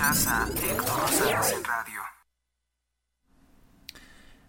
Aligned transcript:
Héctor 0.00 1.00
Rosales 1.00 1.54
en 1.58 1.64
radio. 1.64 2.00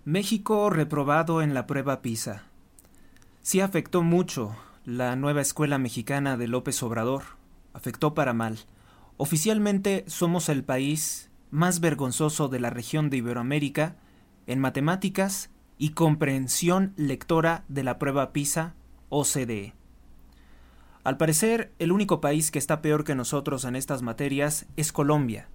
México 0.06 0.70
reprobado 0.70 1.41
en 1.41 1.55
la 1.55 1.66
prueba 1.66 2.04
PISA. 2.04 2.44
Sí 3.41 3.59
afectó 3.59 4.04
mucho 4.04 4.55
la 4.86 5.16
nueva 5.16 5.41
escuela 5.41 5.80
mexicana 5.80 6.38
de 6.38 6.48
López 6.48 6.84
Obrador. 6.84 7.23
Afectó 7.73 8.14
para 8.14 8.34
mal. 8.34 8.59
Oficialmente 9.18 10.05
somos 10.07 10.50
el 10.50 10.64
país 10.64 11.32
más 11.50 11.79
vergonzoso 11.79 12.47
de 12.47 12.59
la 12.59 12.70
región 12.70 13.09
de 13.09 13.18
Iberoamérica 13.18 13.95
en 14.45 14.59
matemáticas 14.59 15.50
y 15.79 15.93
comprensión 15.93 16.93
lectora 16.95 17.66
de 17.70 17.84
la 17.84 17.97
prueba 17.97 18.34
PISA 18.34 18.75
OCDE. 19.09 19.79
Al 21.04 21.18
parecer, 21.18 21.71
el 21.79 21.91
único 21.91 22.21
país 22.21 22.52
que 22.52 22.59
está 22.59 22.82
peor 22.82 23.04
que 23.04 23.15
nosotros 23.15 23.63
en 23.65 23.75
estas 23.75 24.02
materias 24.02 24.68
es 24.75 24.91
Colombia. 24.91 25.47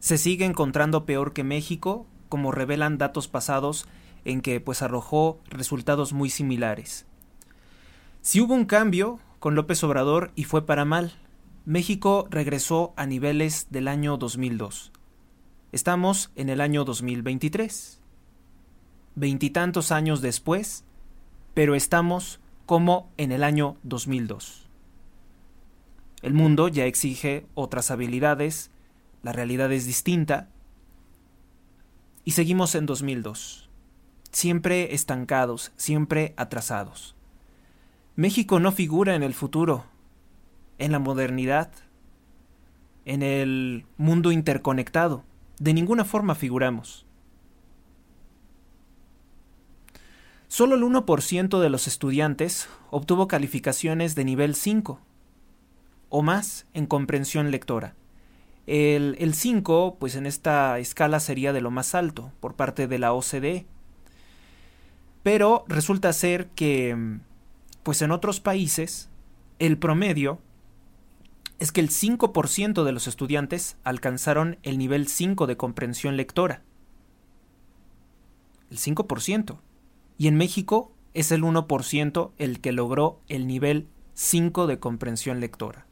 Se 0.00 0.18
sigue 0.18 0.44
encontrando 0.44 1.04
peor 1.04 1.32
que 1.32 1.44
México, 1.44 2.06
como 2.28 2.52
revelan 2.52 2.98
datos 2.98 3.28
pasados 3.28 3.86
en 4.24 4.40
que 4.40 4.60
pues 4.60 4.82
arrojó 4.82 5.40
resultados 5.48 6.12
muy 6.12 6.30
similares. 6.30 7.06
Si 8.22 8.40
hubo 8.40 8.54
un 8.54 8.64
cambio 8.64 9.20
con 9.44 9.54
López 9.54 9.84
Obrador 9.84 10.32
y 10.36 10.44
fue 10.44 10.64
para 10.64 10.86
mal. 10.86 11.12
México 11.66 12.26
regresó 12.30 12.94
a 12.96 13.04
niveles 13.04 13.66
del 13.68 13.88
año 13.88 14.16
2002. 14.16 14.90
Estamos 15.70 16.30
en 16.34 16.48
el 16.48 16.62
año 16.62 16.86
2023. 16.86 18.00
Veintitantos 19.16 19.92
años 19.92 20.22
después, 20.22 20.84
pero 21.52 21.74
estamos 21.74 22.40
como 22.66 23.10
en 23.16 23.32
el 23.32 23.44
año 23.44 23.76
2002. 23.82 24.66
El 26.22 26.32
mundo 26.32 26.68
ya 26.68 26.86
exige 26.86 27.46
otras 27.54 27.90
habilidades, 27.90 28.70
la 29.22 29.32
realidad 29.32 29.70
es 29.72 29.86
distinta, 29.86 30.48
y 32.24 32.30
seguimos 32.30 32.74
en 32.74 32.86
2002, 32.86 33.68
siempre 34.32 34.94
estancados, 34.94 35.72
siempre 35.76 36.32
atrasados. 36.36 37.14
México 38.16 38.60
no 38.60 38.72
figura 38.72 39.14
en 39.14 39.22
el 39.22 39.34
futuro, 39.34 39.84
en 40.78 40.92
la 40.92 40.98
modernidad, 40.98 41.70
en 43.04 43.22
el 43.22 43.84
mundo 43.98 44.32
interconectado. 44.32 45.24
De 45.58 45.74
ninguna 45.74 46.04
forma 46.04 46.34
figuramos. 46.34 47.03
Solo 50.54 50.76
el 50.76 50.82
1% 50.84 51.58
de 51.58 51.68
los 51.68 51.88
estudiantes 51.88 52.68
obtuvo 52.92 53.26
calificaciones 53.26 54.14
de 54.14 54.24
nivel 54.24 54.54
5 54.54 55.00
o 56.10 56.22
más 56.22 56.66
en 56.74 56.86
comprensión 56.86 57.50
lectora. 57.50 57.96
El, 58.68 59.16
el 59.18 59.34
5, 59.34 59.96
pues 59.98 60.14
en 60.14 60.26
esta 60.26 60.78
escala 60.78 61.18
sería 61.18 61.52
de 61.52 61.60
lo 61.60 61.72
más 61.72 61.96
alto 61.96 62.30
por 62.38 62.54
parte 62.54 62.86
de 62.86 63.00
la 63.00 63.12
OCDE. 63.12 63.66
Pero 65.24 65.64
resulta 65.66 66.12
ser 66.12 66.46
que, 66.50 67.18
pues 67.82 68.00
en 68.00 68.12
otros 68.12 68.38
países, 68.38 69.08
el 69.58 69.76
promedio 69.76 70.38
es 71.58 71.72
que 71.72 71.80
el 71.80 71.90
5% 71.90 72.84
de 72.84 72.92
los 72.92 73.08
estudiantes 73.08 73.76
alcanzaron 73.82 74.58
el 74.62 74.78
nivel 74.78 75.08
5 75.08 75.48
de 75.48 75.56
comprensión 75.56 76.16
lectora. 76.16 76.62
El 78.70 78.78
5% 78.78 79.58
y 80.18 80.28
en 80.28 80.36
México 80.36 80.92
es 81.12 81.32
el 81.32 81.42
1% 81.42 82.32
el 82.38 82.60
que 82.60 82.72
logró 82.72 83.20
el 83.28 83.46
nivel 83.46 83.88
5 84.14 84.66
de 84.66 84.78
comprensión 84.78 85.40
lectora. 85.40 85.86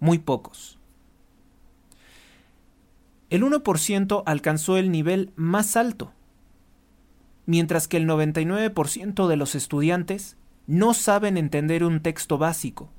Muy 0.00 0.18
pocos. 0.18 0.78
El 3.30 3.42
1% 3.42 4.22
alcanzó 4.26 4.76
el 4.76 4.90
nivel 4.90 5.32
más 5.36 5.76
alto, 5.76 6.12
mientras 7.46 7.88
que 7.88 7.96
el 7.96 8.06
99% 8.06 9.26
de 9.26 9.36
los 9.36 9.54
estudiantes 9.54 10.36
no 10.66 10.92
saben 10.92 11.36
entender 11.36 11.84
un 11.84 12.00
texto 12.00 12.36
básico. 12.36 12.90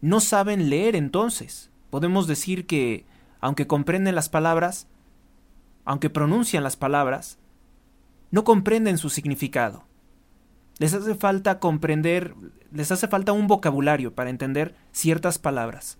No 0.00 0.20
saben 0.20 0.70
leer 0.70 0.94
entonces. 0.94 1.70
Podemos 1.90 2.26
decir 2.26 2.66
que, 2.66 3.06
aunque 3.40 3.66
comprenden 3.66 4.14
las 4.14 4.28
palabras, 4.28 4.86
aunque 5.84 6.10
pronuncian 6.10 6.62
las 6.62 6.76
palabras, 6.76 7.38
no 8.36 8.44
comprenden 8.44 8.98
su 8.98 9.08
significado. 9.08 9.84
Les 10.78 10.92
hace 10.92 11.14
falta 11.14 11.58
comprender, 11.58 12.34
les 12.70 12.92
hace 12.92 13.08
falta 13.08 13.32
un 13.32 13.46
vocabulario 13.46 14.14
para 14.14 14.28
entender 14.28 14.74
ciertas 14.92 15.38
palabras. 15.38 15.96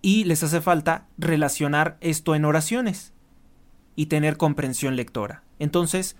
Y 0.00 0.24
les 0.24 0.42
hace 0.42 0.62
falta 0.62 1.06
relacionar 1.18 1.98
esto 2.00 2.34
en 2.34 2.46
oraciones 2.46 3.12
y 3.94 4.06
tener 4.06 4.38
comprensión 4.38 4.96
lectora. 4.96 5.42
Entonces, 5.58 6.16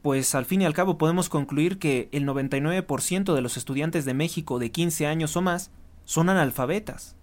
pues 0.00 0.32
al 0.36 0.44
fin 0.44 0.62
y 0.62 0.64
al 0.64 0.74
cabo 0.74 0.96
podemos 0.96 1.28
concluir 1.28 1.80
que 1.80 2.08
el 2.12 2.24
99% 2.24 3.34
de 3.34 3.40
los 3.40 3.56
estudiantes 3.56 4.04
de 4.04 4.14
México 4.14 4.60
de 4.60 4.70
15 4.70 5.08
años 5.08 5.36
o 5.36 5.42
más 5.42 5.72
son 6.04 6.28
analfabetas. 6.28 7.16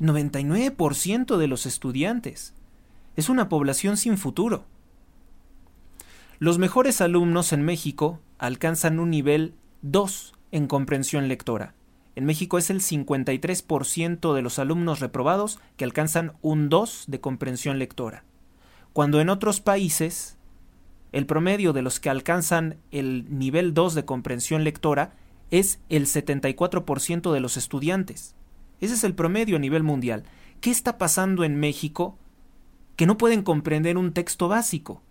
99% 0.00 1.36
de 1.36 1.46
los 1.48 1.66
estudiantes. 1.66 2.54
Es 3.14 3.28
una 3.28 3.48
población 3.48 3.96
sin 3.96 4.16
futuro. 4.16 4.64
Los 6.38 6.58
mejores 6.58 7.00
alumnos 7.00 7.52
en 7.52 7.62
México 7.62 8.20
alcanzan 8.38 8.98
un 8.98 9.10
nivel 9.10 9.54
2 9.82 10.32
en 10.50 10.66
comprensión 10.66 11.28
lectora. 11.28 11.74
En 12.16 12.24
México 12.24 12.58
es 12.58 12.70
el 12.70 12.80
53% 12.80 14.34
de 14.34 14.42
los 14.42 14.58
alumnos 14.58 15.00
reprobados 15.00 15.60
que 15.76 15.84
alcanzan 15.84 16.32
un 16.40 16.68
2 16.68 17.04
de 17.08 17.20
comprensión 17.20 17.78
lectora. 17.78 18.24
Cuando 18.92 19.20
en 19.20 19.28
otros 19.28 19.60
países 19.60 20.36
el 21.12 21.26
promedio 21.26 21.72
de 21.72 21.82
los 21.82 22.00
que 22.00 22.10
alcanzan 22.10 22.78
el 22.90 23.26
nivel 23.38 23.74
2 23.74 23.94
de 23.94 24.04
comprensión 24.04 24.64
lectora 24.64 25.14
es 25.50 25.80
el 25.90 26.06
74% 26.06 27.30
de 27.30 27.40
los 27.40 27.58
estudiantes. 27.58 28.34
Ese 28.80 28.94
es 28.94 29.04
el 29.04 29.14
promedio 29.14 29.56
a 29.56 29.60
nivel 29.60 29.82
mundial. 29.82 30.24
¿Qué 30.62 30.70
está 30.70 30.96
pasando 30.96 31.44
en 31.44 31.60
México 31.60 32.18
que 32.96 33.06
no 33.06 33.16
pueden 33.16 33.42
comprender 33.42 33.96
un 33.96 34.12
texto 34.12 34.48
básico? 34.48 35.02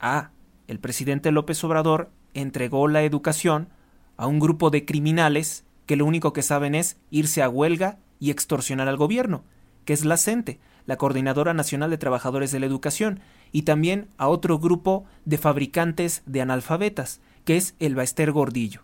Ah, 0.00 0.30
el 0.66 0.78
presidente 0.78 1.30
López 1.32 1.62
Obrador 1.64 2.10
entregó 2.34 2.88
la 2.88 3.02
educación 3.02 3.68
a 4.16 4.26
un 4.26 4.40
grupo 4.40 4.70
de 4.70 4.84
criminales 4.84 5.64
que 5.86 5.96
lo 5.96 6.06
único 6.06 6.32
que 6.32 6.42
saben 6.42 6.74
es 6.74 6.96
irse 7.10 7.42
a 7.42 7.48
huelga 7.48 7.98
y 8.18 8.30
extorsionar 8.30 8.88
al 8.88 8.96
gobierno, 8.96 9.44
que 9.84 9.92
es 9.92 10.04
la 10.04 10.16
CENTE, 10.16 10.60
la 10.86 10.96
Coordinadora 10.96 11.54
Nacional 11.54 11.90
de 11.90 11.98
Trabajadores 11.98 12.52
de 12.52 12.60
la 12.60 12.66
Educación, 12.66 13.20
y 13.52 13.62
también 13.62 14.08
a 14.16 14.28
otro 14.28 14.58
grupo 14.58 15.04
de 15.24 15.38
fabricantes 15.38 16.22
de 16.26 16.40
analfabetas, 16.40 17.20
que 17.44 17.56
es 17.56 17.74
el 17.78 17.94
Baester 17.94 18.32
Gordillo. 18.32 18.82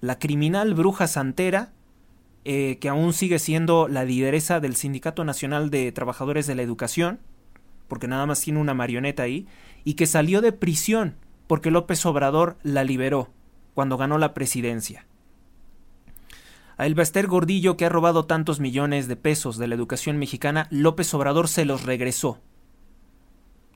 La 0.00 0.18
criminal 0.18 0.74
bruja 0.74 1.06
santera, 1.06 1.72
eh, 2.44 2.78
que 2.80 2.88
aún 2.88 3.12
sigue 3.12 3.38
siendo 3.38 3.88
la 3.88 4.04
lideresa 4.04 4.60
del 4.60 4.76
Sindicato 4.76 5.24
Nacional 5.24 5.70
de 5.70 5.92
Trabajadores 5.92 6.46
de 6.46 6.54
la 6.54 6.62
Educación, 6.62 7.20
porque 7.88 8.08
nada 8.08 8.26
más 8.26 8.40
tiene 8.40 8.60
una 8.60 8.74
marioneta 8.74 9.22
ahí, 9.22 9.46
y 9.84 9.94
que 9.94 10.06
salió 10.06 10.40
de 10.40 10.52
prisión 10.52 11.16
porque 11.48 11.70
López 11.70 12.06
Obrador 12.06 12.58
la 12.62 12.84
liberó 12.84 13.30
cuando 13.74 13.96
ganó 13.96 14.18
la 14.18 14.34
presidencia. 14.34 15.06
A 16.76 16.86
el 16.86 16.94
Baster 16.94 17.26
Gordillo, 17.26 17.76
que 17.76 17.86
ha 17.86 17.88
robado 17.88 18.26
tantos 18.26 18.60
millones 18.60 19.08
de 19.08 19.16
pesos 19.16 19.56
de 19.56 19.66
la 19.66 19.74
educación 19.74 20.18
mexicana, 20.18 20.68
López 20.70 21.12
Obrador 21.14 21.48
se 21.48 21.64
los 21.64 21.84
regresó. 21.84 22.38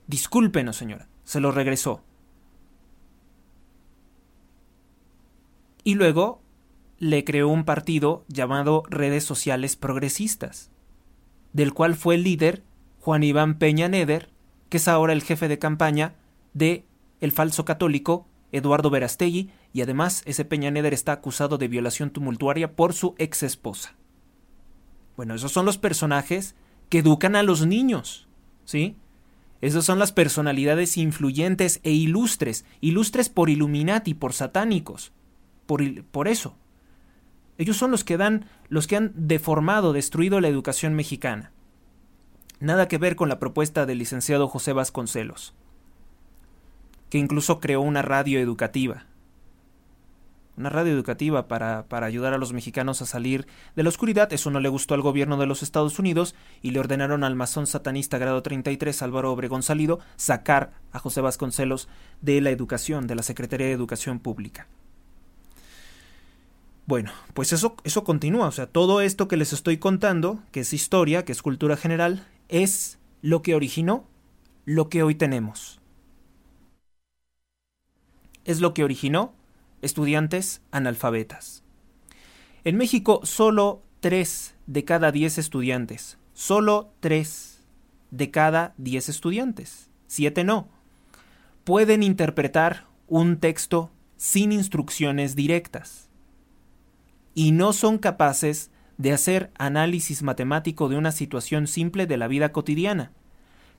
Discúlpenos, 0.07 0.77
señora, 0.77 1.09
se 1.25 1.41
los 1.41 1.53
regresó. 1.53 2.01
Y 5.83 5.95
luego 5.95 6.42
le 7.03 7.25
creó 7.25 7.49
un 7.49 7.65
partido 7.65 8.23
llamado 8.29 8.83
Redes 8.89 9.25
Sociales 9.25 9.75
Progresistas, 9.75 10.71
del 11.51 11.73
cual 11.73 11.95
fue 11.95 12.15
el 12.15 12.23
líder 12.23 12.63
Juan 13.01 13.23
Iván 13.23 13.59
Peña 13.59 13.89
Neder, 13.89 14.29
que 14.69 14.77
es 14.77 14.87
ahora 14.87 15.11
el 15.11 15.21
jefe 15.21 15.49
de 15.49 15.59
campaña 15.59 16.15
de 16.53 16.85
el 17.19 17.33
falso 17.33 17.65
católico 17.65 18.25
Eduardo 18.53 18.89
Verastegui, 18.89 19.49
y 19.73 19.81
además 19.81 20.21
ese 20.25 20.45
Peña 20.45 20.71
Neder 20.71 20.93
está 20.93 21.11
acusado 21.11 21.57
de 21.57 21.67
violación 21.67 22.09
tumultuaria 22.09 22.73
por 22.73 22.93
su 22.93 23.15
ex 23.17 23.43
esposa. 23.43 23.95
Bueno, 25.17 25.35
esos 25.35 25.51
son 25.51 25.65
los 25.65 25.77
personajes 25.77 26.55
que 26.87 26.99
educan 26.99 27.35
a 27.35 27.43
los 27.43 27.65
niños, 27.65 28.29
¿sí? 28.63 28.95
Esas 29.59 29.83
son 29.83 29.99
las 29.99 30.13
personalidades 30.13 30.95
influyentes 30.95 31.81
e 31.83 31.91
ilustres, 31.91 32.63
ilustres 32.79 33.27
por 33.27 33.49
Illuminati, 33.49 34.13
por 34.13 34.31
satánicos, 34.31 35.11
por, 35.65 36.05
por 36.05 36.29
eso. 36.29 36.55
Ellos 37.57 37.77
son 37.77 37.91
los 37.91 38.03
que 38.03 38.17
dan, 38.17 38.45
los 38.69 38.87
que 38.87 38.95
han 38.95 39.11
deformado, 39.15 39.93
destruido 39.93 40.39
la 40.41 40.47
educación 40.47 40.93
mexicana. 40.93 41.51
Nada 42.59 42.87
que 42.87 42.97
ver 42.97 43.15
con 43.15 43.29
la 43.29 43.39
propuesta 43.39 43.85
del 43.85 43.99
licenciado 43.99 44.47
José 44.47 44.73
Vasconcelos 44.73 45.53
que 47.13 47.19
incluso 47.19 47.59
creó 47.59 47.81
una 47.81 48.01
radio 48.01 48.39
educativa. 48.39 49.05
una 50.57 50.71
radio 50.71 50.91
educativa 50.91 51.47
para, 51.47 51.85
para, 51.87 52.07
ayudar 52.07 52.33
a 52.33 52.39
los 52.39 52.53
mexicanos 52.53 53.03
a 53.03 53.05
salir 53.05 53.45
de 53.75 53.83
la 53.83 53.89
oscuridad. 53.89 54.33
Eso 54.33 54.49
no 54.49 54.59
le 54.59 54.67
gustó 54.67 54.95
al 54.95 55.03
gobierno 55.03 55.37
de 55.37 55.45
los 55.45 55.61
Estados 55.61 55.99
Unidos 55.99 56.33
y 56.63 56.71
le 56.71 56.79
ordenaron 56.79 57.23
al 57.23 57.35
masón 57.35 57.67
satanista 57.67 58.17
grado 58.17 58.41
33, 58.41 58.99
Álvaro 59.03 59.31
Obregón 59.31 59.61
Salido, 59.61 59.99
sacar 60.15 60.71
a 60.91 60.97
José 60.97 61.21
Vasconcelos 61.21 61.87
de 62.21 62.41
la 62.41 62.49
educación, 62.49 63.05
de 63.05 63.13
la 63.13 63.21
Secretaría 63.21 63.67
de 63.67 63.73
Educación 63.73 64.17
Pública. 64.17 64.67
Bueno, 66.85 67.11
pues 67.33 67.53
eso, 67.53 67.75
eso 67.83 68.03
continúa. 68.03 68.47
O 68.47 68.51
sea, 68.51 68.67
todo 68.67 69.01
esto 69.01 69.27
que 69.27 69.37
les 69.37 69.53
estoy 69.53 69.77
contando, 69.77 70.39
que 70.51 70.61
es 70.61 70.73
historia, 70.73 71.23
que 71.23 71.31
es 71.31 71.41
cultura 71.41 71.77
general, 71.77 72.27
es 72.49 72.99
lo 73.21 73.41
que 73.41 73.55
originó 73.55 74.05
lo 74.65 74.89
que 74.89 75.03
hoy 75.03 75.15
tenemos. 75.15 75.79
Es 78.43 78.59
lo 78.59 78.73
que 78.73 78.83
originó 78.83 79.33
estudiantes 79.81 80.61
analfabetas. 80.71 81.63
En 82.65 82.77
México, 82.77 83.21
solo 83.23 83.81
3 84.01 84.55
de 84.67 84.83
cada 84.83 85.11
10 85.11 85.37
estudiantes, 85.37 86.17
solo 86.33 86.91
3 86.99 87.61
de 88.11 88.31
cada 88.31 88.73
10 88.77 89.09
estudiantes, 89.09 89.89
7 90.07 90.43
no, 90.43 90.69
pueden 91.63 92.03
interpretar 92.03 92.87
un 93.07 93.37
texto 93.37 93.91
sin 94.17 94.51
instrucciones 94.51 95.35
directas 95.35 96.09
y 97.33 97.51
no 97.51 97.73
son 97.73 97.97
capaces 97.97 98.71
de 98.97 99.11
hacer 99.11 99.51
análisis 99.57 100.23
matemático 100.23 100.89
de 100.89 100.97
una 100.97 101.11
situación 101.11 101.67
simple 101.67 102.05
de 102.05 102.17
la 102.17 102.27
vida 102.27 102.51
cotidiana. 102.51 103.11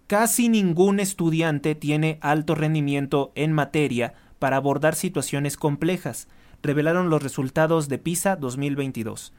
Casi 0.07 0.49
ningún 0.49 1.01
estudiante 1.01 1.75
tiene 1.75 2.19
alto 2.21 2.55
rendimiento 2.55 3.33
en 3.35 3.53
materia 3.53 4.15
para 4.39 4.57
abordar 4.57 4.95
situaciones 4.95 5.57
complejas, 5.57 6.29
revelaron 6.63 7.09
los 7.09 7.23
resultados 7.23 7.89
de 7.89 7.99
PISA 7.99 8.37
2022. 8.37 9.33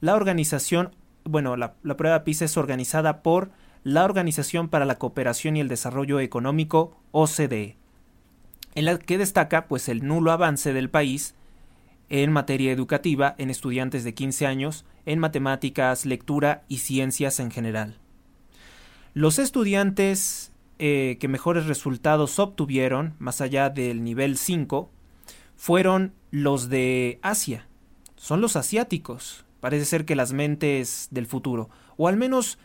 La 0.00 0.14
organización, 0.14 0.94
bueno, 1.24 1.56
la, 1.56 1.74
la, 1.82 1.96
prueba 1.96 2.24
PISA 2.24 2.46
es 2.46 2.56
organizada 2.56 3.22
por 3.22 3.50
la 3.82 4.04
Organización 4.04 4.68
para 4.68 4.84
la 4.84 4.98
Cooperación 4.98 5.56
y 5.56 5.60
el 5.60 5.68
Desarrollo 5.68 6.20
Económico, 6.20 6.96
OCDE, 7.12 7.76
en 8.74 8.84
la 8.84 8.98
que 8.98 9.18
destaca 9.18 9.68
pues 9.68 9.88
el 9.88 10.06
nulo 10.06 10.32
avance 10.32 10.72
del 10.72 10.90
país 10.90 11.34
en 12.08 12.32
materia 12.32 12.72
educativa 12.72 13.34
en 13.38 13.50
estudiantes 13.50 14.04
de 14.04 14.14
15 14.14 14.46
años 14.46 14.84
en 15.04 15.18
matemáticas, 15.18 16.06
lectura 16.06 16.64
y 16.68 16.78
ciencias 16.78 17.40
en 17.40 17.50
general. 17.50 17.98
Los 19.14 19.38
estudiantes 19.38 20.52
eh, 20.78 21.16
que 21.20 21.28
mejores 21.28 21.66
resultados 21.66 22.38
obtuvieron, 22.38 23.14
más 23.18 23.40
allá 23.40 23.70
del 23.70 24.04
nivel 24.04 24.36
5, 24.36 24.90
fueron 25.56 26.12
los 26.30 26.68
de 26.68 27.18
Asia. 27.22 27.66
Son 28.16 28.40
los 28.40 28.56
asiáticos. 28.56 29.44
Parece 29.60 29.86
ser 29.86 30.04
que 30.04 30.16
las 30.16 30.32
mentes 30.32 31.08
del 31.10 31.26
futuro, 31.26 31.70
o 31.96 32.08
al 32.08 32.16
menos 32.16 32.58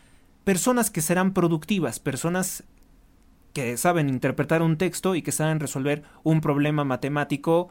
personas 0.44 0.90
que 0.90 1.00
serán 1.00 1.32
productivas, 1.32 2.00
personas 2.00 2.64
que 3.54 3.76
saben 3.76 4.08
interpretar 4.08 4.62
un 4.62 4.76
texto 4.76 5.14
y 5.14 5.22
que 5.22 5.32
saben 5.32 5.60
resolver 5.60 6.02
un 6.22 6.40
problema 6.40 6.84
matemático 6.84 7.70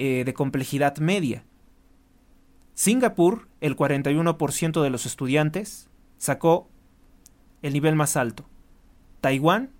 eh, 0.00 0.22
de 0.24 0.32
complejidad 0.32 0.98
media. 0.98 1.42
Singapur, 2.74 3.48
el 3.60 3.74
41% 3.74 4.80
de 4.80 4.90
los 4.90 5.06
estudiantes, 5.06 5.90
sacó 6.18 6.68
el 7.62 7.72
nivel 7.72 7.96
más 7.96 8.16
alto. 8.16 8.46
Taiwán, 9.20 9.70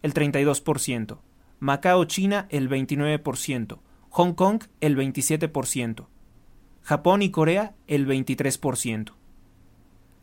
el 0.00 0.14
32%. 0.14 1.18
Macao, 1.58 2.06
China, 2.06 2.46
el 2.48 2.70
29%. 2.70 3.80
Hong 4.08 4.32
Kong, 4.32 4.62
el 4.80 4.96
27%. 4.96 6.06
Japón 6.80 7.20
y 7.20 7.30
Corea, 7.30 7.74
el 7.86 8.08
23%. 8.08 9.12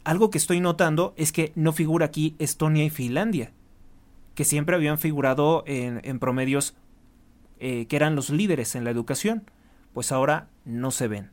Algo 0.03 0.31
que 0.31 0.39
estoy 0.39 0.61
notando 0.61 1.13
es 1.15 1.31
que 1.31 1.51
no 1.53 1.73
figura 1.73 2.07
aquí 2.07 2.35
Estonia 2.39 2.85
y 2.85 2.89
Finlandia, 2.89 3.51
que 4.33 4.45
siempre 4.45 4.75
habían 4.75 4.97
figurado 4.97 5.63
en, 5.67 6.01
en 6.03 6.17
promedios 6.17 6.75
eh, 7.59 7.85
que 7.87 7.95
eran 7.95 8.15
los 8.15 8.29
líderes 8.29 8.75
en 8.75 8.83
la 8.83 8.91
educación, 8.91 9.49
pues 9.93 10.11
ahora 10.11 10.47
no 10.65 10.91
se 10.91 11.07
ven. 11.07 11.31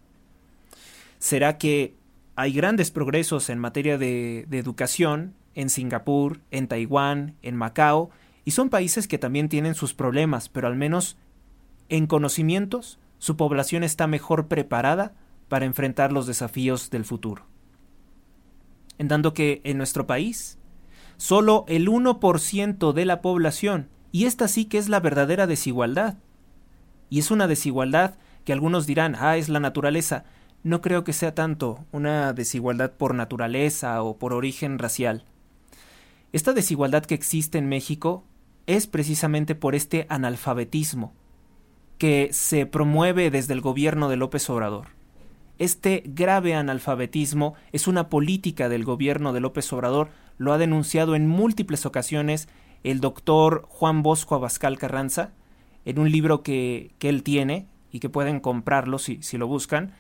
¿Será 1.19 1.59
que 1.59 1.95
hay 2.37 2.53
grandes 2.53 2.91
progresos 2.91 3.51
en 3.51 3.59
materia 3.59 3.99
de, 3.99 4.47
de 4.49 4.59
educación 4.59 5.35
en 5.55 5.71
Singapur, 5.71 6.41
en 6.51 6.69
Taiwán, 6.69 7.37
en 7.43 7.57
Macao, 7.57 8.11
y 8.45 8.51
son 8.51 8.69
países 8.69 9.09
que 9.09 9.19
también 9.19 9.49
tienen 9.49 9.75
sus 9.75 9.95
problemas, 9.95 10.49
pero 10.49 10.67
al 10.67 10.77
menos 10.77 11.17
en 11.89 12.07
conocimientos 12.07 12.99
su 13.19 13.37
población 13.37 13.85
está 13.85 14.07
mejor 14.07 14.49
preparada 14.49 15.15
para 15.49 15.65
enfrentar 15.65 16.13
los 16.13 16.27
desafíos 16.27 16.91
del 16.91 17.05
futuro. 17.05 17.47
En 18.99 19.09
dando 19.09 19.35
que 19.35 19.61
en 19.65 19.79
nuestro 19.79 20.07
país, 20.07 20.59
solo 21.17 21.65
el 21.69 21.89
1% 21.89 22.93
de 22.93 23.05
la 23.05 23.23
población 23.23 23.89
y 24.15 24.27
esta 24.27 24.47
sí 24.47 24.67
que 24.67 24.79
es 24.79 24.89
la 24.89 25.01
verdadera 25.01 25.49
desigualdad. 25.49 26.15
Y 27.11 27.19
es 27.19 27.33
una 27.33 27.49
desigualdad 27.49 28.15
que 28.45 28.53
algunos 28.53 28.87
dirán, 28.87 29.17
ah, 29.19 29.37
es 29.37 29.49
la 29.49 29.59
naturaleza. 29.59 30.25
No 30.63 30.81
creo 30.81 31.03
que 31.03 31.13
sea 31.13 31.35
tanto 31.35 31.85
una 31.91 32.33
desigualdad 32.33 32.93
por 32.93 33.13
naturaleza 33.17 34.01
o 34.05 34.17
por 34.17 34.33
origen 34.33 34.79
racial. 34.79 35.25
Esta 36.33 36.53
desigualdad 36.53 37.05
que 37.05 37.17
existe 37.17 37.59
en 37.59 37.69
México 37.69 38.23
es 38.69 38.87
precisamente 38.87 39.57
por 39.57 39.75
este 39.75 40.07
analfabetismo 40.09 41.13
que 41.99 42.29
se 42.31 42.67
promueve 42.67 43.33
desde 43.33 43.55
el 43.55 43.63
gobierno 43.63 44.09
de 44.09 44.15
López 44.15 44.49
Obrador. 44.49 44.91
Este 45.59 46.05
grave 46.07 46.55
analfabetismo 46.55 47.55
es 47.73 47.89
una 47.89 48.09
política 48.11 48.69
del 48.69 48.85
gobierno 48.85 49.33
de 49.33 49.41
López 49.41 49.73
Obrador, 49.73 50.11
lo 50.39 50.53
ha 50.53 50.59
denunciado 50.59 51.17
en 51.17 51.27
múltiples 51.27 51.85
ocasiones 51.85 52.49
el 52.85 53.01
doctor 53.01 53.67
Juan 53.69 54.03
Bosco 54.03 54.35
Abascal 54.35 54.79
Carranza, 54.79 55.33
en 55.85 55.99
un 55.99 56.11
libro 56.11 56.43
que, 56.43 56.95
que 56.99 57.09
él 57.09 57.23
tiene 57.23 57.67
y 57.91 57.99
que 57.99 58.11
pueden 58.11 58.41
comprarlo 58.41 58.99
si, 58.99 59.23
si 59.23 59.39
lo 59.39 59.47
buscan, 59.47 59.95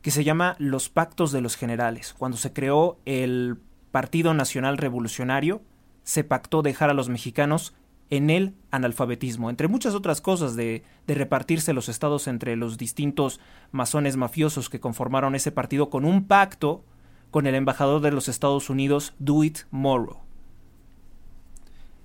que 0.00 0.10
se 0.10 0.24
llama 0.24 0.56
Los 0.58 0.88
Pactos 0.88 1.30
de 1.30 1.40
los 1.40 1.56
Generales. 1.56 2.14
Cuando 2.18 2.36
se 2.36 2.52
creó 2.52 2.98
el 3.04 3.58
Partido 3.92 4.34
Nacional 4.34 4.78
Revolucionario, 4.78 5.62
se 6.02 6.24
pactó 6.24 6.62
dejar 6.62 6.90
a 6.90 6.94
los 6.94 7.08
mexicanos 7.08 7.74
en 8.10 8.28
el 8.28 8.54
analfabetismo, 8.70 9.48
entre 9.48 9.68
muchas 9.68 9.94
otras 9.94 10.20
cosas 10.20 10.54
de, 10.54 10.82
de, 11.06 11.14
repartirse 11.14 11.72
los 11.72 11.88
estados 11.88 12.26
entre 12.26 12.56
los 12.56 12.76
distintos 12.76 13.40
masones 13.70 14.16
mafiosos 14.16 14.68
que 14.68 14.80
conformaron 14.80 15.34
ese 15.34 15.50
partido 15.50 15.88
con 15.88 16.04
un 16.04 16.26
pacto 16.26 16.84
con 17.30 17.46
el 17.46 17.54
embajador 17.54 18.02
de 18.02 18.10
los 18.10 18.28
Estados 18.28 18.68
Unidos, 18.68 19.14
Dewitt 19.18 19.60
Morrow 19.70 20.21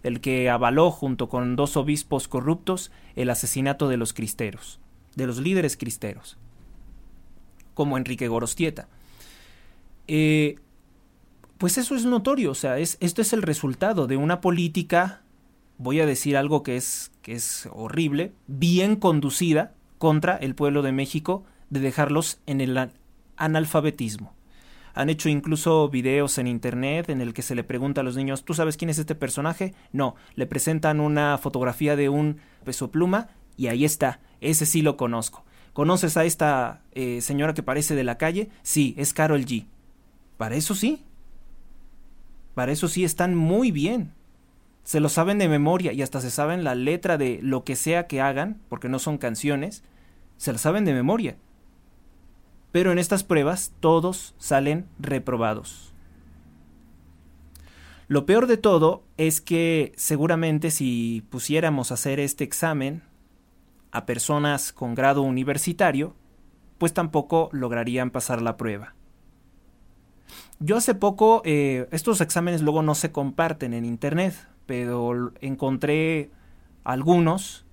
el 0.03 0.21
que 0.21 0.49
avaló 0.49 0.91
junto 0.91 1.29
con 1.29 1.55
dos 1.55 1.77
obispos 1.77 2.27
corruptos 2.27 2.91
el 3.15 3.29
asesinato 3.29 3.89
de 3.89 3.97
los 3.97 4.13
cristeros, 4.13 4.79
de 5.15 5.27
los 5.27 5.39
líderes 5.39 5.77
cristeros, 5.77 6.37
como 7.73 7.97
Enrique 7.97 8.27
Gorostieta. 8.27 8.87
Eh, 10.07 10.57
pues 11.57 11.77
eso 11.77 11.95
es 11.95 12.05
notorio, 12.05 12.51
o 12.51 12.55
sea, 12.55 12.77
es, 12.77 12.97
esto 12.99 13.21
es 13.21 13.33
el 13.33 13.41
resultado 13.41 14.07
de 14.07 14.17
una 14.17 14.41
política, 14.41 15.23
voy 15.77 15.99
a 15.99 16.05
decir 16.05 16.37
algo 16.37 16.63
que 16.63 16.77
es, 16.77 17.11
que 17.21 17.33
es 17.33 17.67
horrible, 17.73 18.31
bien 18.47 18.95
conducida 18.95 19.73
contra 19.97 20.37
el 20.37 20.55
pueblo 20.55 20.83
de 20.83 20.91
México, 20.91 21.43
de 21.69 21.79
dejarlos 21.79 22.39
en 22.45 22.61
el 22.61 22.91
analfabetismo. 23.35 24.36
Han 24.97 25.11
hecho 25.11 25.29
incluso 25.29 25.89
videos 25.89 26.39
en 26.39 26.47
internet 26.47 27.11
en 27.11 27.21
el 27.21 27.35
que 27.35 27.43
se 27.43 27.53
le 27.53 27.63
pregunta 27.63 28.01
a 28.01 28.03
los 28.03 28.17
niños, 28.17 28.43
¿tú 28.43 28.55
sabes 28.55 28.77
quién 28.77 28.89
es 28.89 28.97
este 28.97 29.13
personaje? 29.13 29.75
No, 29.91 30.15
le 30.33 30.47
presentan 30.47 30.99
una 30.99 31.37
fotografía 31.37 31.95
de 31.95 32.09
un 32.09 32.37
peso 32.63 32.89
pluma 32.89 33.29
y 33.57 33.67
ahí 33.67 33.85
está, 33.85 34.21
ese 34.41 34.65
sí 34.65 34.81
lo 34.81 34.97
conozco. 34.97 35.45
¿Conoces 35.73 36.17
a 36.17 36.25
esta 36.25 36.81
eh, 36.93 37.21
señora 37.21 37.53
que 37.53 37.61
parece 37.61 37.93
de 37.93 38.03
la 38.03 38.17
calle? 38.17 38.49
Sí, 38.63 38.95
es 38.97 39.13
Carol 39.13 39.45
G. 39.45 39.67
Para 40.35 40.55
eso 40.55 40.73
sí. 40.73 41.05
Para 42.55 42.71
eso 42.71 42.87
sí 42.87 43.03
están 43.03 43.35
muy 43.35 43.69
bien. 43.69 44.15
Se 44.83 44.99
lo 44.99 45.09
saben 45.09 45.37
de 45.37 45.47
memoria 45.47 45.93
y 45.93 46.01
hasta 46.01 46.21
se 46.21 46.31
saben 46.31 46.63
la 46.63 46.73
letra 46.73 47.19
de 47.19 47.37
lo 47.43 47.63
que 47.63 47.75
sea 47.75 48.07
que 48.07 48.19
hagan, 48.19 48.61
porque 48.67 48.89
no 48.89 48.97
son 48.97 49.19
canciones, 49.19 49.83
se 50.37 50.51
la 50.51 50.57
saben 50.57 50.85
de 50.85 50.95
memoria 50.95 51.37
pero 52.71 52.91
en 52.91 52.99
estas 52.99 53.23
pruebas 53.23 53.73
todos 53.79 54.35
salen 54.37 54.87
reprobados. 54.99 55.93
Lo 58.07 58.25
peor 58.25 58.47
de 58.47 58.57
todo 58.57 59.03
es 59.17 59.41
que 59.41 59.91
seguramente 59.97 60.71
si 60.71 61.25
pusiéramos 61.29 61.91
a 61.91 61.95
hacer 61.95 62.19
este 62.19 62.43
examen 62.43 63.03
a 63.91 64.05
personas 64.05 64.71
con 64.71 64.95
grado 64.95 65.21
universitario, 65.23 66.15
pues 66.77 66.93
tampoco 66.93 67.49
lograrían 67.51 68.11
pasar 68.11 68.41
la 68.41 68.55
prueba. 68.55 68.95
Yo 70.59 70.77
hace 70.77 70.95
poco, 70.95 71.41
eh, 71.45 71.87
estos 71.91 72.21
exámenes 72.21 72.61
luego 72.61 72.81
no 72.81 72.95
se 72.95 73.11
comparten 73.11 73.73
en 73.73 73.85
Internet, 73.85 74.35
pero 74.65 75.33
encontré 75.41 76.31
algunos 76.83 77.65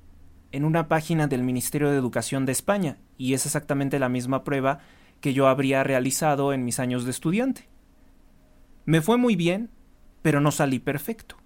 en 0.50 0.64
una 0.64 0.88
página 0.88 1.26
del 1.26 1.42
Ministerio 1.42 1.90
de 1.90 1.96
Educación 1.96 2.44
de 2.44 2.52
España 2.52 2.98
y 3.16 3.34
es 3.34 3.46
exactamente 3.46 3.98
la 3.98 4.08
misma 4.08 4.44
prueba 4.44 4.80
que 5.20 5.32
yo 5.32 5.48
habría 5.48 5.82
realizado 5.84 6.52
en 6.52 6.64
mis 6.64 6.80
años 6.80 7.04
de 7.04 7.10
estudiante. 7.10 7.68
Me 8.84 9.00
fue 9.00 9.16
muy 9.16 9.36
bien, 9.36 9.70
pero 10.22 10.40
no 10.40 10.50
salí 10.50 10.78
perfecto. 10.78 11.36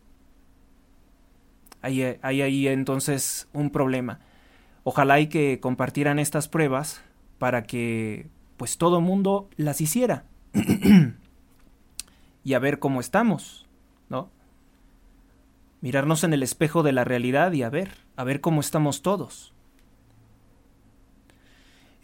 Hay, 1.80 2.02
ahí 2.22 2.66
entonces 2.66 3.48
un 3.52 3.70
problema. 3.70 4.20
Ojalá 4.82 5.20
y 5.20 5.28
que 5.28 5.60
compartieran 5.60 6.18
estas 6.18 6.48
pruebas 6.48 7.02
para 7.38 7.64
que 7.64 8.28
pues 8.56 8.78
todo 8.78 9.00
mundo 9.00 9.48
las 9.56 9.80
hiciera. 9.80 10.24
y 12.44 12.54
a 12.54 12.58
ver 12.58 12.78
cómo 12.78 13.00
estamos, 13.00 13.66
¿no? 14.08 14.30
Mirarnos 15.80 16.24
en 16.24 16.32
el 16.32 16.42
espejo 16.42 16.82
de 16.82 16.92
la 16.92 17.04
realidad 17.04 17.52
y 17.52 17.62
a 17.62 17.70
ver, 17.70 17.90
a 18.16 18.24
ver 18.24 18.40
cómo 18.40 18.60
estamos 18.60 19.02
todos. 19.02 19.54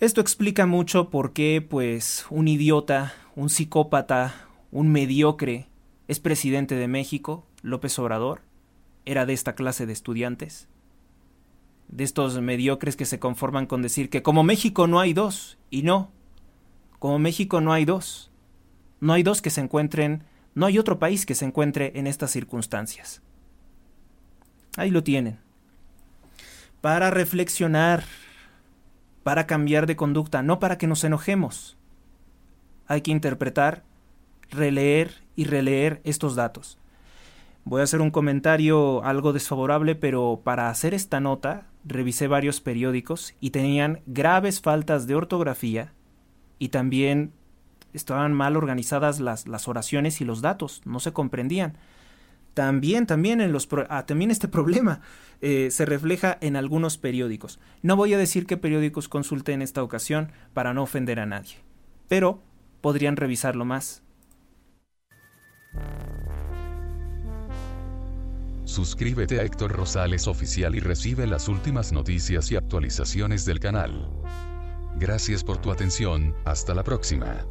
Esto 0.00 0.20
explica 0.20 0.66
mucho 0.66 1.08
por 1.08 1.32
qué, 1.32 1.64
pues, 1.66 2.26
un 2.28 2.48
idiota, 2.48 3.14
un 3.36 3.48
psicópata, 3.48 4.48
un 4.72 4.90
mediocre 4.90 5.68
es 6.08 6.18
presidente 6.18 6.74
de 6.74 6.88
México, 6.88 7.46
López 7.62 7.96
Obrador, 7.98 8.42
era 9.06 9.24
de 9.24 9.32
esta 9.32 9.54
clase 9.54 9.86
de 9.86 9.92
estudiantes, 9.92 10.68
de 11.88 12.04
estos 12.04 12.40
mediocres 12.40 12.96
que 12.96 13.04
se 13.04 13.20
conforman 13.20 13.66
con 13.66 13.82
decir 13.82 14.10
que 14.10 14.22
como 14.22 14.42
México 14.42 14.86
no 14.88 14.98
hay 14.98 15.12
dos, 15.12 15.58
y 15.70 15.82
no, 15.82 16.10
como 16.98 17.20
México 17.20 17.60
no 17.60 17.72
hay 17.72 17.84
dos, 17.84 18.32
no 19.00 19.12
hay 19.12 19.22
dos 19.22 19.42
que 19.42 19.50
se 19.50 19.60
encuentren, 19.60 20.24
no 20.56 20.66
hay 20.66 20.78
otro 20.78 20.98
país 20.98 21.24
que 21.24 21.36
se 21.36 21.44
encuentre 21.44 21.92
en 21.94 22.08
estas 22.08 22.32
circunstancias. 22.32 23.22
Ahí 24.76 24.90
lo 24.90 25.04
tienen. 25.04 25.38
Para 26.80 27.10
reflexionar, 27.10 28.04
para 29.24 29.46
cambiar 29.46 29.86
de 29.86 29.96
conducta, 29.96 30.42
no 30.42 30.60
para 30.60 30.78
que 30.78 30.86
nos 30.86 31.02
enojemos. 31.02 31.76
Hay 32.86 33.00
que 33.00 33.10
interpretar, 33.10 33.82
releer 34.50 35.22
y 35.34 35.44
releer 35.46 36.00
estos 36.04 36.36
datos. 36.36 36.78
Voy 37.64 37.80
a 37.80 37.84
hacer 37.84 38.02
un 38.02 38.10
comentario 38.10 39.02
algo 39.02 39.32
desfavorable, 39.32 39.94
pero 39.94 40.42
para 40.44 40.68
hacer 40.68 40.92
esta 40.92 41.18
nota 41.18 41.66
revisé 41.86 42.28
varios 42.28 42.60
periódicos 42.60 43.34
y 43.40 43.50
tenían 43.50 44.02
graves 44.06 44.60
faltas 44.60 45.06
de 45.06 45.14
ortografía 45.14 45.92
y 46.58 46.68
también 46.68 47.32
estaban 47.94 48.34
mal 48.34 48.56
organizadas 48.56 49.18
las, 49.20 49.48
las 49.48 49.66
oraciones 49.66 50.20
y 50.20 50.26
los 50.26 50.42
datos, 50.42 50.82
no 50.84 51.00
se 51.00 51.14
comprendían. 51.14 51.78
También, 52.54 53.06
también, 53.06 53.40
en 53.40 53.52
los 53.52 53.68
ah, 53.88 54.06
también 54.06 54.30
este 54.30 54.48
problema 54.48 55.00
eh, 55.40 55.68
se 55.70 55.84
refleja 55.84 56.38
en 56.40 56.56
algunos 56.56 56.98
periódicos. 56.98 57.58
No 57.82 57.96
voy 57.96 58.14
a 58.14 58.18
decir 58.18 58.46
qué 58.46 58.56
periódicos 58.56 59.08
consulté 59.08 59.52
en 59.52 59.62
esta 59.62 59.82
ocasión 59.82 60.30
para 60.52 60.72
no 60.72 60.84
ofender 60.84 61.18
a 61.18 61.26
nadie, 61.26 61.56
pero 62.08 62.40
podrían 62.80 63.16
revisarlo 63.16 63.64
más. 63.64 64.02
Suscríbete 68.64 69.40
a 69.40 69.42
Héctor 69.42 69.72
Rosales 69.72 70.26
Oficial 70.26 70.74
y 70.74 70.80
recibe 70.80 71.26
las 71.26 71.48
últimas 71.48 71.92
noticias 71.92 72.50
y 72.50 72.56
actualizaciones 72.56 73.44
del 73.44 73.60
canal. 73.60 74.10
Gracias 74.96 75.44
por 75.44 75.58
tu 75.58 75.70
atención, 75.70 76.34
hasta 76.44 76.74
la 76.74 76.84
próxima. 76.84 77.46